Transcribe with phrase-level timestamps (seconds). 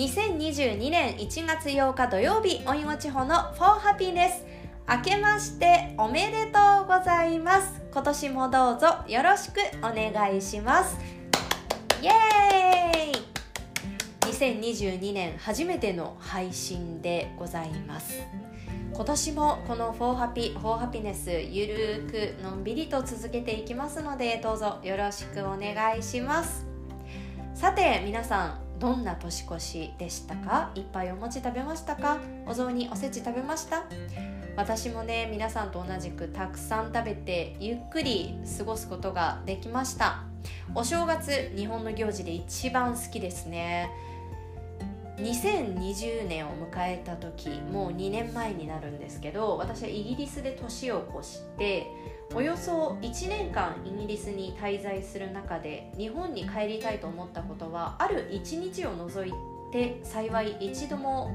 [0.00, 4.30] 2022年1月8日土曜日おいご地方の For Happiness
[4.88, 7.82] 明けましておめでとうございます。
[7.92, 10.96] 今年もどうぞよろしくお願いします。
[12.00, 18.22] イエーイ！2022年初めての配信でございます。
[18.94, 26.64] 今年もこの For Happy For Happiness ゆるくのんびりと続けていきますのでどうぞよろしくお願いします。
[27.54, 30.70] さて皆さんどんな年越しでしたか？
[30.74, 32.18] いっぱいお餅食べましたか？
[32.46, 33.84] お雑煮おせち食べました？
[34.56, 40.24] 私もね皆さんと同じくたくさん食べてゆっくり過ごすことができました。
[40.74, 43.90] お正月日本の行事で一番好きですね。
[45.22, 51.86] 2020年を迎えた時もう2年前になるんですけど私はイギリスで年を越して
[52.34, 59.32] およそ1年間イギリスに滞在する中で日本に帰りたいと思ったことはある1日を除い
[59.72, 61.30] て幸い一度も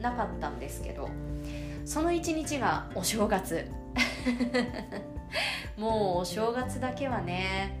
[0.00, 1.08] なかったんですけど
[1.84, 3.66] その1日がお正月。
[5.76, 7.74] もうお正月だけはね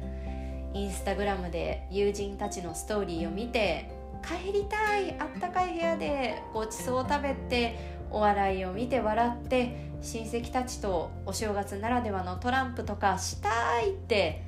[0.72, 7.76] インスタグラムで友人たちのストーリーを見て帰りたいあったかい部屋でごちそうを食べて
[8.10, 14.42] お笑いを見て笑って親戚たちとお正月ならではのトランプとかしたいって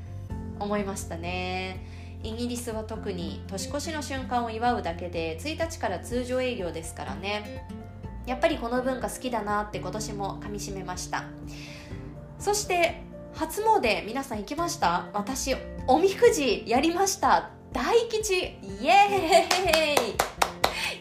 [0.59, 1.87] 思いましたね。
[2.23, 7.67] イギリスは特に年越しの瞬間を祝うだけで1日から通常営業ですからね。
[8.27, 11.25] やっぱりこの文化好きだなって今年もかみしめました。
[12.39, 13.03] そして
[13.35, 15.07] 初詣皆さん行きました？
[15.13, 15.57] 私
[15.89, 17.51] おみくじやりました。
[17.73, 18.35] 大吉。
[18.39, 18.93] イエ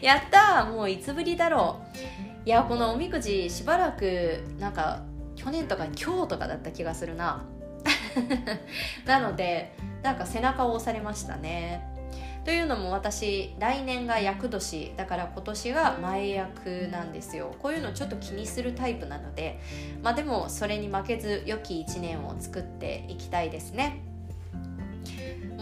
[0.00, 0.04] イ。
[0.04, 1.98] やったもういつぶりだろう。
[2.44, 5.02] いやこのおみくじしばらくなんか
[5.36, 7.44] 去年とか今日とかだった気がするな。
[9.06, 11.88] なのでなんか背中を押されましたね。
[12.44, 14.94] というのも私来年が厄年。
[14.96, 17.54] だから今年が前役なんですよ。
[17.62, 19.60] こういうのちょっと気にするタイプなので
[20.02, 24.11] まあでもそれに負けず良き一年を作っていきたいですね。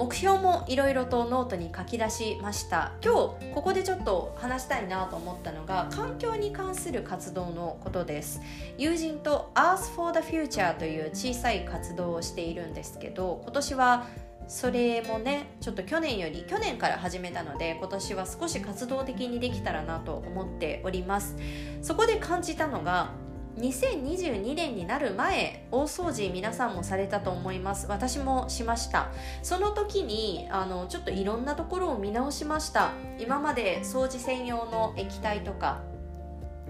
[0.00, 2.92] 目標もいろいろとノートに書き出しました。
[3.04, 8.40] 今日ここでちょっと話したいなと思ったのが環境に関する活動のことです。
[8.78, 14.06] 友人と Earth for the Future という小さい活動をしているんですけど今年は
[14.48, 21.36] それもねちょっと去年より去年から始めたので今年は少し活動的にできたらなと思っております。
[21.82, 23.10] そこで感じたのが
[23.58, 27.86] 2022年になる前大掃除皆さんもされたと思います。
[27.88, 29.10] 私もしました。
[29.42, 32.92] その時にあのちょっといろんなところを見直しました。
[33.18, 35.82] 今まで掃除専用の液体とか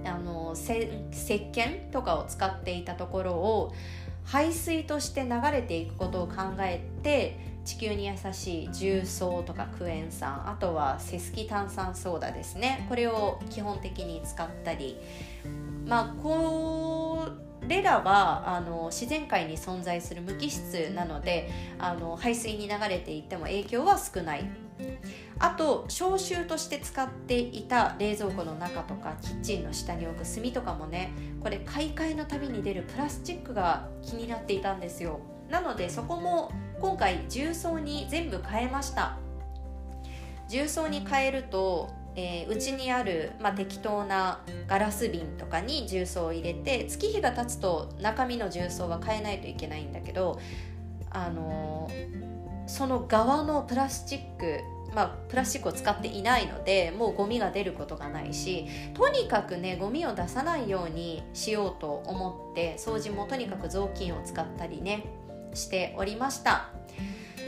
[0.05, 3.73] あのせ石鹸とかを使っていたところを
[4.25, 12.87] 排水として流れていくことを考えて地球に優しい重曹とかクエン酸あとはセスキ炭酸ソーダですね。
[12.89, 14.99] これを基本的に使ったり。
[15.87, 17.29] まあこ
[17.67, 24.45] れらはあの自然界に存在する無機質なのであの排水に流れていっても影響は少ない。
[25.39, 35.21] あと消臭として使っていた冷蔵庫の中とかキッチンの下に置く炭とかもねこれ買い替えのたびに出るプラスチックが気になっていたんですよ。
[35.49, 39.17] なのでそこも今回重曹に全部変えました。
[40.49, 50.41] 重曹に変えるとえー、うちにある、まあ、適当なガラス瓶とかに重曹を入れて月日が経つと中身の重曹は変えないといけないんだけど、
[51.11, 54.61] あのー、その側のプラスチック
[54.95, 65.05] まあ、プラスチックを使っていないのでもうゴミが出ることがないしとにかくねゴミを出さないようにしようと思って掃除もとにかく雑巾を使ったりね。
[65.55, 66.71] しておりました。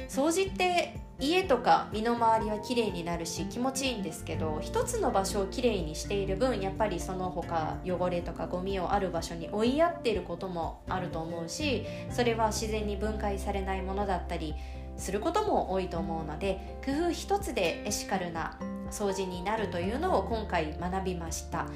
[0.08, 14.54] 掃除って家とか身の回りは綺麗になるし気持ちいいんですけど一つの場所をきれいにしている分やっぱりその他汚れとかゴミをある場所に追いやっていることもあると思うしそれは自然に分解されないものだったり
[14.96, 18.58] することも多いと思うので工夫一つでエシカルな
[18.90, 21.66] 掃除になるというのを今回学びました。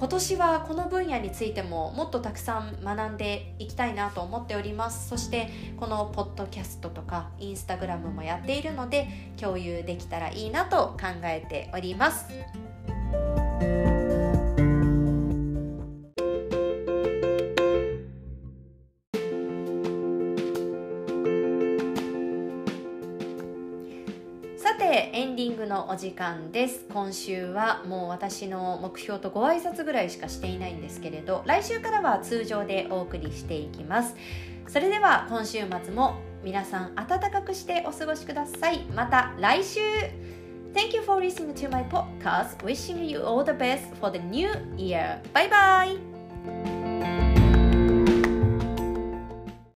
[0.00, 5.10] 今年はこの分野についてももっとたくさん学んでいきたいなと思っております。
[5.10, 9.08] そしてこのポッドキャストとかインスタグラムもやっているので
[9.38, 12.24] 共有できたらいいなと考えております。
[24.84, 34.16] エンディングのお時間です今週はもう私の目標とご挨拶ぐらいしかしていないんですけれど来週からは通常でお送りしていきます
[34.66, 39.80] それでは今週末も皆さん暖かくしてお過ごしくださいまた来週
[40.72, 42.62] Thank you for listening to my podcast.
[42.62, 45.20] Wishing you all the best for the new year.
[45.34, 46.09] Bye bye!